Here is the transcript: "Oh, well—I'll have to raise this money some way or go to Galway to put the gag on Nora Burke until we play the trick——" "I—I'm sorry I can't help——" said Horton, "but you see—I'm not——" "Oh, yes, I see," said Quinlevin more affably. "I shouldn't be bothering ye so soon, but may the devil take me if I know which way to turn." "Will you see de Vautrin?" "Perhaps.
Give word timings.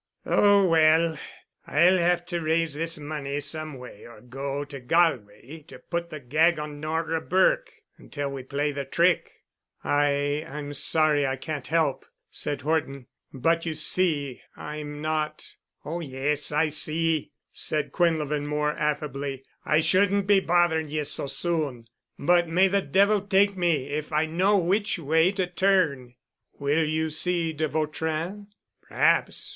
"Oh, 0.25 0.65
well—I'll 0.67 1.99
have 1.99 2.25
to 2.25 2.41
raise 2.41 2.73
this 2.73 2.97
money 2.97 3.39
some 3.39 3.77
way 3.77 4.07
or 4.07 4.19
go 4.19 4.65
to 4.65 4.79
Galway 4.79 5.61
to 5.67 5.77
put 5.77 6.09
the 6.09 6.19
gag 6.19 6.57
on 6.57 6.79
Nora 6.79 7.21
Burke 7.21 7.71
until 7.99 8.31
we 8.31 8.41
play 8.41 8.71
the 8.71 8.83
trick——" 8.83 9.43
"I—I'm 9.83 10.73
sorry 10.73 11.27
I 11.27 11.35
can't 11.35 11.67
help——" 11.67 12.05
said 12.31 12.61
Horton, 12.63 13.05
"but 13.31 13.67
you 13.67 13.75
see—I'm 13.75 15.03
not——" 15.03 15.45
"Oh, 15.85 15.99
yes, 15.99 16.51
I 16.51 16.69
see," 16.69 17.29
said 17.53 17.91
Quinlevin 17.91 18.47
more 18.47 18.71
affably. 18.71 19.43
"I 19.65 19.81
shouldn't 19.81 20.25
be 20.25 20.39
bothering 20.39 20.87
ye 20.89 21.03
so 21.03 21.27
soon, 21.27 21.87
but 22.17 22.47
may 22.49 22.67
the 22.67 22.81
devil 22.81 23.21
take 23.21 23.55
me 23.55 23.89
if 23.89 24.11
I 24.11 24.25
know 24.25 24.57
which 24.57 24.97
way 24.97 25.31
to 25.33 25.45
turn." 25.45 26.15
"Will 26.57 26.89
you 26.89 27.11
see 27.11 27.53
de 27.53 27.67
Vautrin?" 27.67 28.47
"Perhaps. 28.81 29.49